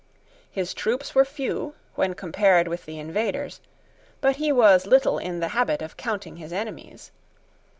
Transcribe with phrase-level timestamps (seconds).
[0.49, 3.61] His troops were few, when compared with the invaders;
[4.19, 7.11] but he was little in the habit of counting his enemies.